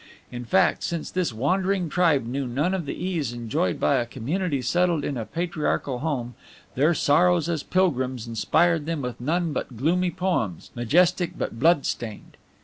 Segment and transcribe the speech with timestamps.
[0.31, 4.59] In fact, since this wandering tribe knew none of the ease enjoyed by a community
[4.59, 6.33] settled in a patriarchal home,
[6.73, 12.35] their sorrows as pilgrims inspired them with none but gloomy poems, majestic but blood stained.